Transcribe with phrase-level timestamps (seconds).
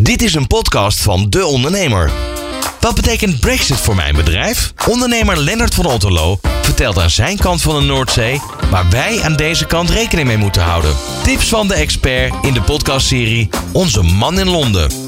[0.00, 2.10] Dit is een podcast van De Ondernemer.
[2.80, 4.72] Wat betekent Brexit voor mijn bedrijf?
[4.88, 8.40] Ondernemer Lennart van Otterlo vertelt aan zijn kant van de Noordzee
[8.70, 10.94] waar wij aan deze kant rekening mee moeten houden.
[11.22, 15.07] Tips van de expert in de podcastserie Onze Man in Londen.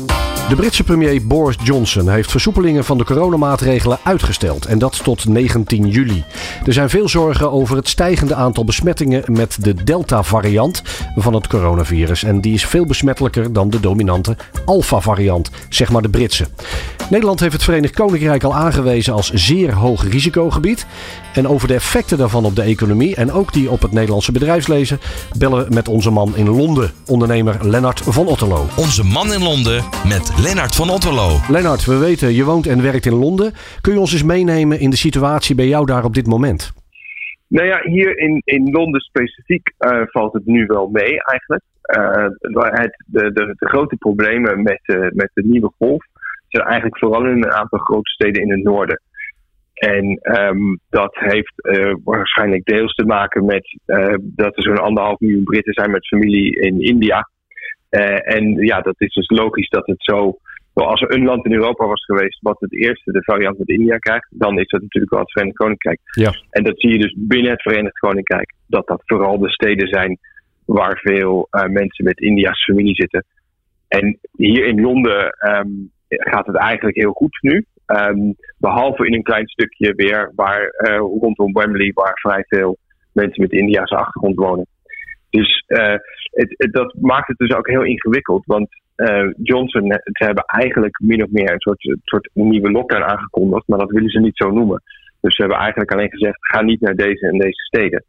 [0.51, 5.89] De Britse premier Boris Johnson heeft versoepelingen van de coronamaatregelen uitgesteld en dat tot 19
[5.89, 6.25] juli.
[6.65, 10.83] Er zijn veel zorgen over het stijgende aantal besmettingen met de Delta-variant
[11.17, 12.23] van het coronavirus.
[12.23, 16.47] En die is veel besmettelijker dan de dominante Alpha-variant, zeg maar de Britse.
[17.11, 20.87] Nederland heeft het Verenigd Koninkrijk al aangewezen als zeer hoog risicogebied.
[21.33, 25.01] En over de effecten daarvan op de economie en ook die op het Nederlandse bedrijfsleven
[25.39, 28.67] bellen we met onze man in Londen, ondernemer Lennart van Otterlo.
[28.77, 31.29] Onze Man in Londen met Lennart van Otterlo.
[31.49, 33.53] Lennart, we weten, je woont en werkt in Londen.
[33.81, 36.73] Kun je ons eens meenemen in de situatie bij jou daar op dit moment?
[37.49, 41.63] Nou ja, hier in, in Londen specifiek uh, valt het nu wel mee eigenlijk.
[41.97, 42.27] Uh,
[42.81, 46.05] het, de, de, de, grote problemen met, uh, met de nieuwe golf
[46.49, 49.01] zijn eigenlijk vooral in een aantal grote steden in het noorden.
[49.75, 55.19] En um, dat heeft uh, waarschijnlijk deels te maken met uh, dat er zo'n anderhalf
[55.19, 57.29] miljoen Britten zijn met familie in India.
[57.91, 60.39] Uh, en ja, dat is dus logisch dat het zo.
[60.73, 63.99] Als er een land in Europa was geweest wat het eerste de variant met India
[63.99, 66.01] krijgt, dan is dat natuurlijk wel het Verenigd Koninkrijk.
[66.05, 66.33] Ja.
[66.51, 70.19] En dat zie je dus binnen het Verenigd Koninkrijk, dat dat vooral de steden zijn
[70.65, 73.25] waar veel mensen met India's familie zitten.
[73.89, 77.65] En hier in Londen um, gaat het eigenlijk heel goed nu.
[77.87, 82.77] Um, behalve in een klein stukje weer waar, uh, rondom Wembley, waar vrij veel
[83.13, 84.67] mensen met Indiase achtergrond wonen.
[85.31, 85.95] Dus uh,
[86.31, 88.47] het, het, dat maakt het dus ook heel ingewikkeld.
[88.47, 93.69] Want uh, Johnson, ze hebben eigenlijk min of meer een soort, soort nieuwe lockdown aangekondigd,
[93.69, 94.83] maar dat willen ze niet zo noemen.
[95.21, 98.05] Dus ze hebben eigenlijk alleen gezegd: ga niet naar deze en deze steden.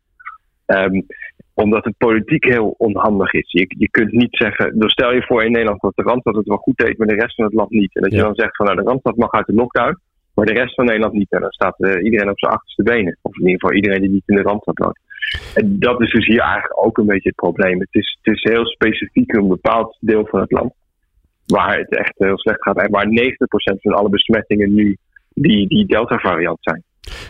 [0.66, 1.06] Um,
[1.54, 3.52] omdat het politiek heel onhandig is.
[3.52, 6.48] Je, je kunt niet zeggen, dus stel je voor in Nederland dat de Randstad het
[6.48, 7.96] wel goed deed, maar de rest van het land niet.
[7.96, 10.00] En dat je dan zegt van nou de Randstad mag uit de lockdown,
[10.34, 11.32] maar de rest van Nederland niet.
[11.32, 13.18] En dan staat uh, iedereen op zijn achterste benen.
[13.22, 15.00] Of in ieder geval iedereen die niet in de Randstad woont.
[15.54, 17.80] En dat is dus hier eigenlijk ook een beetje het probleem.
[17.80, 20.74] Het is, het is heel specifiek een bepaald deel van het land.
[21.46, 22.78] Waar het echt heel slecht gaat.
[22.78, 24.98] En waar 90% van alle besmettingen nu
[25.34, 26.84] die, die Delta variant zijn.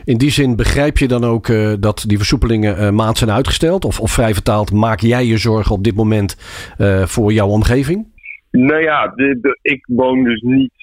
[0.04, 3.86] In die zin begrijp je dan ook uh, dat die versoepelingen uh, maand zijn uitgesteld?
[3.86, 6.38] Of, of vrij vertaald, maak jij je zorgen op dit moment
[6.78, 8.10] uh, voor jouw omgeving?
[8.52, 10.74] Nou ja, de, de, ik woon dus niet,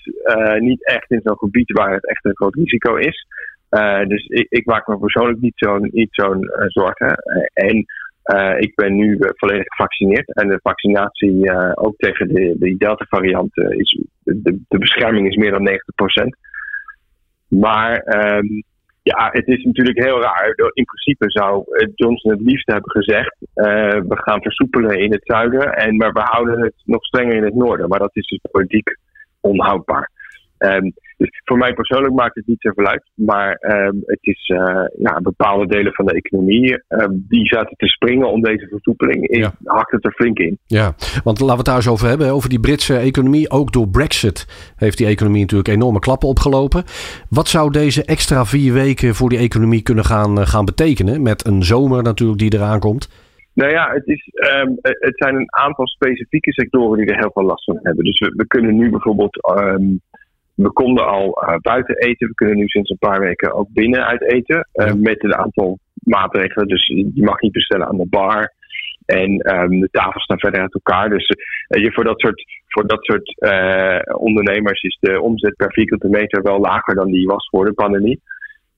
[0.58, 3.26] niet echt in zo'n gebied waar het echt een groot risico is.
[4.08, 7.14] Dus ik, ik, maak me persoonlijk niet zo'n zo'n zorgen.
[7.52, 7.86] en
[8.58, 10.34] ik ben nu volledig gevaccineerd.
[10.34, 14.00] En de vaccinatie ook tegen de, de Delta-variant is.
[14.22, 15.72] De, de, bescherming is meer dan 90%.
[17.48, 18.62] Maar um,
[19.02, 20.52] ja, het is natuurlijk heel raar.
[20.72, 21.64] In principe zou
[21.94, 23.36] Johnson het liefst hebben gezegd:
[24.08, 27.54] we gaan versoepelen in het zuiden, en, maar we houden het nog strenger in het
[27.54, 27.88] noorden.
[27.88, 28.98] Maar dat is dus politiek
[29.40, 30.10] onhoudbaar.
[30.58, 33.10] Um, dus voor mij persoonlijk maakt het niet zoveel uit.
[33.14, 38.30] Maar um, het is uh, ja, bepaalde delen van de economie die zaten te springen
[38.30, 39.36] om deze versoepeling.
[39.36, 39.52] Ja.
[39.64, 40.58] Hakt het er flink in.
[40.66, 42.30] Ja, want laten we het daar eens over hebben.
[42.30, 43.50] Over die Britse economie.
[43.50, 46.84] Ook door Brexit heeft die economie natuurlijk enorme klappen opgelopen.
[47.30, 51.22] Wat zou deze extra vier weken voor die economie kunnen gaan, gaan betekenen?
[51.22, 53.26] Met een zomer natuurlijk die eraan komt.
[53.54, 54.30] Nou ja, het, is,
[54.62, 58.04] um, het zijn een aantal specifieke sectoren die er heel veel last van hebben.
[58.04, 59.50] Dus we, we kunnen nu bijvoorbeeld.
[59.58, 60.00] Um,
[60.62, 62.28] we konden al uh, buiten eten.
[62.28, 64.68] We kunnen nu sinds een paar weken ook binnen uit eten.
[64.74, 64.94] Uh, ja.
[64.94, 66.68] Met een aantal maatregelen.
[66.68, 68.52] Dus je mag niet bestellen aan de bar.
[69.06, 71.08] En um, de tafels staan verder uit elkaar.
[71.10, 71.28] Dus
[71.68, 73.34] uh, je, voor dat soort, voor dat soort
[74.18, 78.20] ondernemers is de omzet per vierkante meter wel lager dan die was voor de pandemie.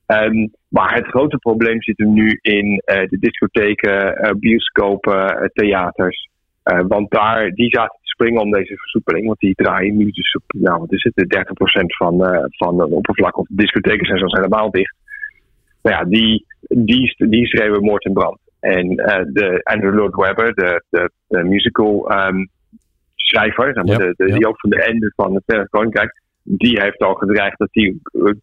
[0.07, 6.29] Um, maar het grote probleem zit hem nu in de discotheken, bioscopen, theaters.
[6.63, 9.27] want daar, die zaten springen om deze versoepeling.
[9.27, 11.47] Want die draaien nu dus op, nou wat is het,
[11.83, 13.39] 30% van, uh, van de oppervlak.
[13.39, 14.95] Of de discotheken zijn zelfs helemaal dicht.
[15.83, 18.39] Nou ja, die, die, die schreeuwen moord en brand.
[18.61, 22.49] En uh, de Andrew Lloyd Webber, de, de, de musical um,
[23.15, 24.35] schrijver, ja, de, de, ja.
[24.35, 27.95] die ook van de einde van het Verenigd Koninkrijk, die heeft al gedreigd dat hij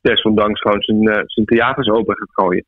[0.02, 2.66] desondanks gewoon zijn, zijn theaters open gaat gooien.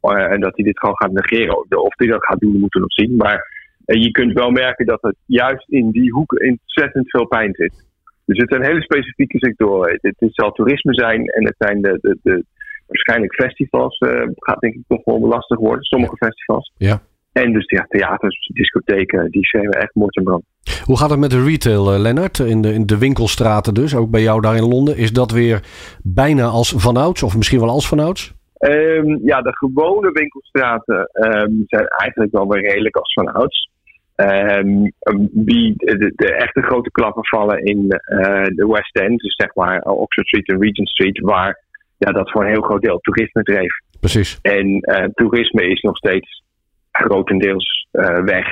[0.00, 1.78] en dat hij dit gewoon gaat negeren.
[1.82, 3.16] Of hij dat gaat doen, moeten we nog zien.
[3.16, 3.55] Maar
[3.86, 7.84] en je kunt wel merken dat het juist in die hoek ontzettend veel pijn zit.
[8.24, 9.98] Dus het zijn hele specifieke sectoren.
[10.00, 12.44] Het, het zal toerisme zijn en het zijn de, de, de
[12.86, 14.00] waarschijnlijk festivals.
[14.00, 16.72] Uh, gaat denk ik toch wel lastig worden, sommige festivals.
[16.76, 17.00] Ja.
[17.32, 20.44] En dus ja, theaters, discotheken, die schreeuwen echt moord en brand.
[20.84, 22.38] Hoe gaat het met de retail, uh, Lennart?
[22.38, 24.96] In de, in de winkelstraten dus, ook bij jou daar in Londen.
[24.96, 25.60] Is dat weer
[26.02, 28.34] bijna als vanouds of misschien wel als vanouds?
[28.58, 33.70] Um, ja, de gewone winkelstraten um, zijn eigenlijk wel weer redelijk als vanouds.
[34.16, 34.92] Um,
[35.32, 39.80] wie de, de, echte grote klappen vallen in uh, de West End, dus zeg maar
[39.80, 41.64] Oxford Street en Regent Street, waar
[41.98, 43.80] ja, dat voor een heel groot deel toerisme dreef.
[44.00, 44.38] Precies.
[44.42, 46.42] En uh, toerisme is nog steeds
[46.90, 48.46] grotendeels uh, weg.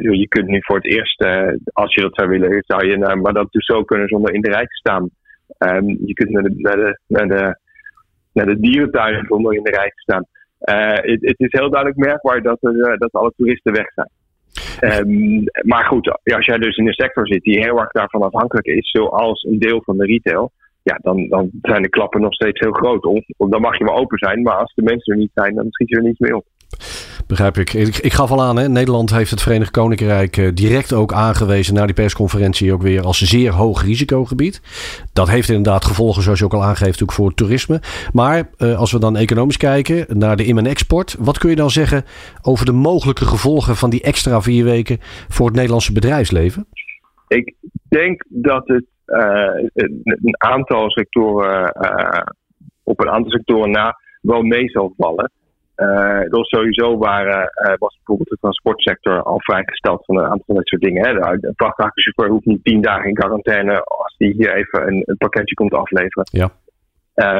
[0.00, 1.24] je kunt nu voor het eerst,
[1.72, 4.66] als je dat zou willen, zou je naar Madame Tussauds kunnen zonder in de rij
[4.66, 5.10] te staan.
[5.58, 7.58] Um, je kunt naar de, naar de, naar de,
[8.32, 10.26] naar de dierentuin zonder in de rij te staan.
[11.22, 14.10] Het is heel duidelijk merkbaar dat, er, dat alle toeristen weg zijn.
[14.80, 18.66] Um, maar goed, als jij dus in een sector zit die heel erg daarvan afhankelijk
[18.66, 20.52] is, zoals een deel van de retail,
[20.82, 23.02] ja, dan, dan zijn de klappen nog steeds heel groot.
[23.36, 25.88] Dan mag je wel open zijn, maar als de mensen er niet zijn, dan schiet
[25.88, 26.44] je er niets meer op.
[27.26, 27.72] Begrijp ik.
[27.72, 27.96] ik.
[27.96, 28.68] Ik gaf al aan, hè?
[28.68, 33.18] Nederland heeft het Verenigd Koninkrijk eh, direct ook aangewezen na die persconferentie ook weer als
[33.20, 34.60] zeer hoog risicogebied.
[35.12, 37.80] Dat heeft inderdaad gevolgen, zoals je ook al aangeeft, ook voor toerisme.
[38.12, 41.56] Maar uh, als we dan economisch kijken naar de in- en export, wat kun je
[41.56, 42.04] dan zeggen
[42.42, 44.98] over de mogelijke gevolgen van die extra vier weken
[45.28, 46.66] voor het Nederlandse bedrijfsleven?
[47.28, 47.54] Ik
[47.88, 51.74] denk dat het uh, een aantal sectoren,
[52.82, 55.30] op een aantal sectoren na, wel mee zal vallen.
[55.82, 60.54] Uh, dus sowieso waren, uh, was bijvoorbeeld de transportsector al vrijgesteld van een aantal van
[60.54, 61.06] dat soort dingen.
[61.06, 61.12] Hè.
[61.38, 65.54] De vrachtwagenchauffeur hoeft niet tien dagen in quarantaine als die hier even een, een pakketje
[65.54, 66.26] komt afleveren.
[66.30, 66.50] Ja.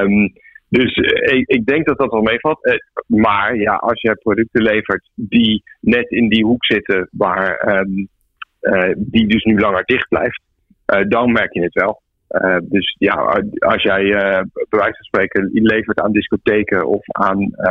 [0.01, 0.33] Um,
[0.69, 2.81] dus ik, ik, denk dat dat wel meevalt.
[3.07, 8.09] maar ja, als je producten levert die net in die hoek zitten waar um,
[8.97, 10.43] die dus nu langer dicht blijft,
[11.09, 12.03] dan merk je het wel.
[12.33, 17.41] Uh, dus ja, als jij uh, bij wijze van spreken levert aan discotheken of aan
[17.41, 17.71] uh,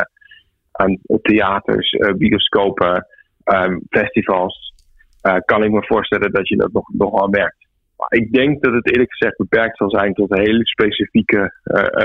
[0.82, 3.06] aan theaters, uh, bioscopen,
[3.44, 4.74] um, festivals,
[5.22, 7.66] uh, kan ik me voorstellen dat je dat nog, nog wel merkt.
[7.96, 11.52] Maar ik denk dat het eerlijk gezegd beperkt zal zijn tot hele specifieke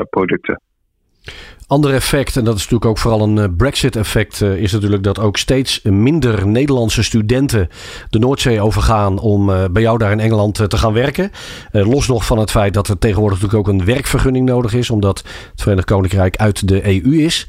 [0.10, 0.62] producten.
[1.70, 5.82] Ander effect, en dat is natuurlijk ook vooral een Brexit-effect, is natuurlijk dat ook steeds
[5.82, 7.70] minder Nederlandse studenten
[8.10, 11.32] de Noordzee overgaan om bij jou daar in Engeland te gaan werken.
[11.72, 15.18] Los nog van het feit dat er tegenwoordig natuurlijk ook een werkvergunning nodig is, omdat
[15.52, 17.48] het Verenigd Koninkrijk uit de EU is.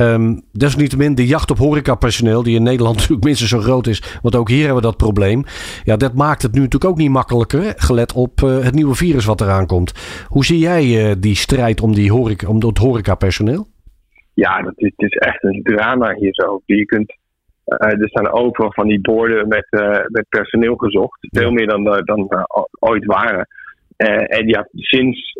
[0.00, 4.36] Um, desalniettemin de jacht op horecapersoneel, die in Nederland natuurlijk minstens zo groot is, want
[4.36, 5.44] ook hier hebben we dat probleem.
[5.84, 9.40] Ja, dat maakt het nu natuurlijk ook niet makkelijker, gelet op het nieuwe virus wat
[9.40, 9.92] eraan komt.
[10.26, 12.78] Hoe zie jij die strijd om, die horeca, om het
[13.14, 13.66] horecapersoneel?
[14.34, 16.60] Ja, dat is, het is echt een drama hier zo.
[16.64, 17.14] Je kunt,
[17.66, 21.18] uh, er staan overal van die borden met, uh, met personeel gezocht.
[21.20, 22.28] Veel meer dan, uh, dan
[22.80, 23.46] ooit waren.
[23.96, 25.38] en ja, sinds,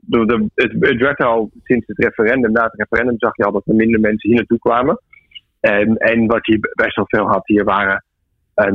[0.00, 3.52] door de, het, het werd al sinds het referendum, na het referendum zag je al
[3.52, 5.00] dat er minder mensen hier naartoe kwamen.
[5.60, 8.04] En, en wat je best wel veel had hier waren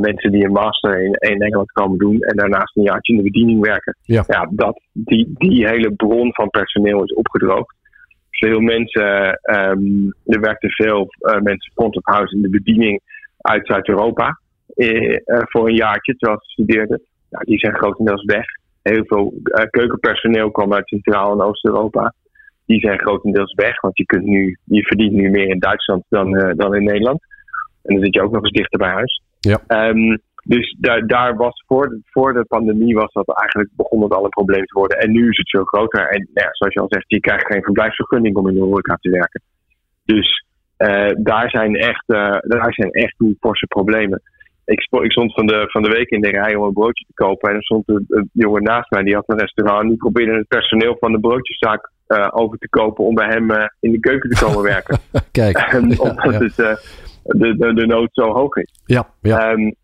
[0.00, 3.30] mensen die een master in, in Engeland komen doen en daarnaast een jaartje in de
[3.30, 3.96] bediening werken.
[4.02, 7.74] Ja, ja dat, die, die hele bron van personeel is opgedroogd
[8.44, 13.00] veel mensen, um, er werkten veel uh, mensen front of house in de bediening
[13.38, 14.38] uit Zuid-Europa
[14.76, 17.02] uh, uh, voor een jaartje terwijl ze studeerden.
[17.30, 18.44] Nou, die zijn grotendeels weg.
[18.82, 19.34] Heel veel
[19.70, 22.14] keukenpersoneel kwam uit Centraal- en Oost-Europa.
[22.66, 26.54] Die zijn grotendeels weg, want je, kunt nu, je verdient nu meer in Duitsland dan,
[26.56, 27.20] dan in Nederland.
[27.82, 29.22] En dan zit je ook nog eens dichter bij huis.
[29.40, 29.88] Ja.
[29.88, 34.14] Um, dus daar, daar was voor de, voor de pandemie was dat eigenlijk begon het
[34.14, 34.98] al een probleem te worden.
[34.98, 36.08] En nu is het veel groter.
[36.08, 39.10] En ja, zoals je al zegt, je krijgt geen verblijfsvergunning om in de horeca te
[39.10, 39.42] werken.
[40.04, 40.44] Dus
[40.78, 44.22] uh, daar zijn echt, uh, daar zijn echt forse problemen.
[44.64, 47.14] Ik, ik, stond van de, van de week in de rij om een broodje te
[47.14, 47.50] kopen.
[47.50, 49.82] En er stond een, een jongen naast mij, die had een restaurant.
[49.82, 53.50] En die probeerde het personeel van de broodjeszaak uh, over te kopen om bij hem
[53.80, 54.98] in de keuken te komen werken.
[55.30, 55.72] Kijk.
[55.98, 56.38] omdat ja, ja.
[56.38, 56.56] Het,
[57.22, 58.80] de, de, de nood zo hoog is.
[58.84, 59.52] Ja, ja.
[59.52, 59.74] Um,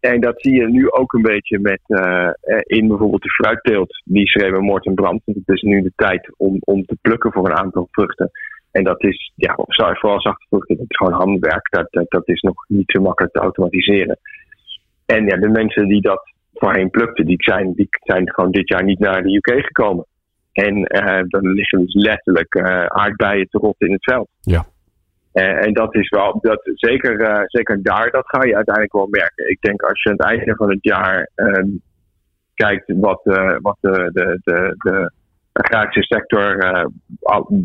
[0.00, 2.30] en dat zie je nu ook een beetje met uh,
[2.62, 4.02] in bijvoorbeeld de fruitteelt.
[4.04, 5.22] Die schreven moord en brand.
[5.24, 8.30] Want het is nu de tijd om, om te plukken voor een aantal vruchten.
[8.70, 11.70] En dat is, ja, vooral zachte vruchten, dat is gewoon handwerk.
[11.70, 14.18] Dat, dat, is nog niet zo makkelijk te automatiseren.
[15.06, 16.20] En ja, de mensen die dat
[16.54, 20.06] voorheen plukten, die zijn, die zijn gewoon dit jaar niet naar de UK gekomen.
[20.52, 24.28] En uh, dan liggen dus letterlijk uh, aardbeien te rotten in het veld.
[24.40, 24.66] Ja.
[25.38, 29.06] Uh, en dat is wel, dat, zeker, uh, zeker daar, dat ga je uiteindelijk wel
[29.10, 29.50] merken.
[29.50, 31.82] Ik denk als je aan het einde van het jaar um,
[32.54, 35.10] kijkt wat, uh, wat de, de, de, de
[35.52, 36.90] agrarische sector,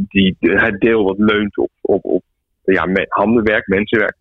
[0.07, 2.23] die, het deel wat leunt op, op, op
[2.63, 4.17] ja, handenwerk, mensenwerk,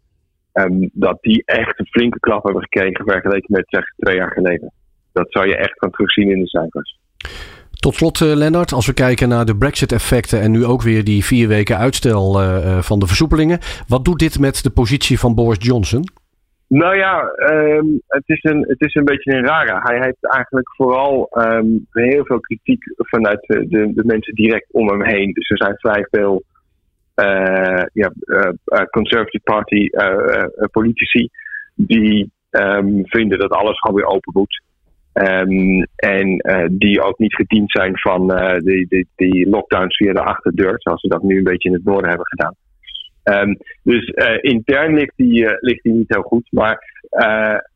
[0.52, 4.72] um, dat die echt een flinke klap hebben gekregen vergeleken met zeg, twee jaar geleden.
[5.12, 6.98] Dat zou je echt gaan terugzien in de cijfers.
[7.82, 11.24] Tot slot, uh, Lennart, als we kijken naar de Brexit-effecten en nu ook weer die
[11.24, 13.58] vier weken uitstel uh, van de versoepelingen.
[13.88, 16.02] Wat doet dit met de positie van Boris Johnson?
[16.66, 19.80] Nou ja, um, het, is een, het is een beetje een rare.
[19.82, 25.04] Hij heeft eigenlijk vooral um, heel veel kritiek vanuit de, de, mensen direct om hem
[25.04, 25.32] heen.
[25.32, 26.42] Dus er zijn vrij veel
[27.16, 28.12] uh, ja,
[28.90, 29.88] Conservative Party
[30.70, 31.28] politici
[31.74, 34.62] die ehm, vinden dat alles gewoon weer open moet.
[35.12, 40.12] Ehm, en eh, die ook niet gediend zijn van uh, die, die, die, lockdowns via
[40.12, 42.54] de achterdeur, zoals ze dat nu een beetje in het noorden hebben gedaan.
[43.24, 46.78] Um, dus uh, intern ligt hij ligt niet heel goed, maar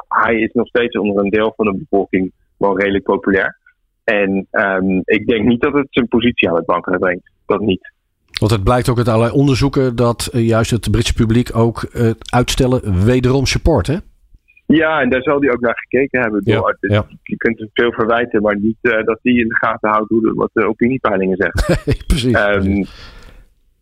[0.09, 3.59] hij is nog steeds onder een deel van de bevolking wel redelijk populair.
[4.05, 7.31] En um, ik denk niet dat het zijn positie aan het wankelen brengt.
[7.47, 7.93] Dat niet.
[8.40, 11.90] Want het blijkt ook uit allerlei onderzoeken dat juist het Britse publiek ook
[12.31, 13.97] uitstellen wederom support, hè?
[14.66, 16.44] Ja, en daar zal hij ook naar gekeken hebben.
[16.44, 19.90] Door, dus Je kunt hem veel verwijten, maar niet uh, dat hij in de gaten
[19.90, 21.82] houdt hoe de, wat de opiniepeilingen zeggen.
[22.06, 22.35] precies.
[22.35, 22.85] Um,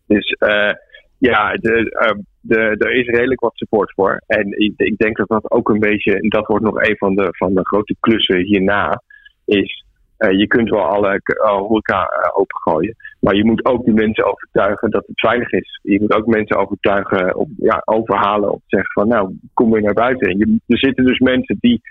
[0.07, 0.73] dus uh,
[1.17, 4.21] ja, de, uh, de, er is redelijk wat support voor.
[4.27, 7.15] En ik, ik, denk dat dat ook een beetje, en dat wordt nog een van
[7.15, 9.01] de, van de grote klussen hierna,
[9.45, 9.85] is
[10.17, 12.95] uh, je kunt wel alle horeca opengooien.
[13.19, 15.79] Maar je moet ook die mensen overtuigen dat het veilig is.
[15.83, 19.93] Je moet ook mensen overtuigen, of, ja, overhalen te zeggen van nou, kom weer naar
[19.93, 20.29] buiten.
[20.29, 21.81] En je, er zitten dus mensen die,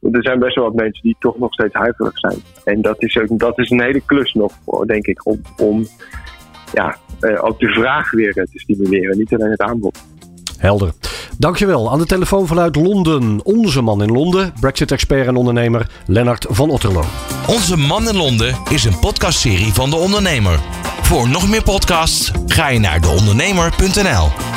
[0.00, 2.38] er zijn best wel wat mensen die toch nog steeds huiverig zijn.
[2.64, 4.52] En dat is, ook, dat is een hele klus nog,
[4.86, 5.84] denk ik, om, om
[6.72, 6.96] ja,
[7.40, 10.04] ook de vraag weer te stimuleren, niet alleen het aanbod.
[10.58, 10.92] Helder.
[11.38, 11.90] Dankjewel.
[11.90, 17.02] Aan de telefoon vanuit Londen, onze man in Londen, Brexit-expert en ondernemer Lennart van Otterlo.
[17.46, 20.60] Onze man in Londen is een podcastserie van De Ondernemer.
[21.02, 24.51] Voor nog meer podcasts ga je naar deondernemer.nl.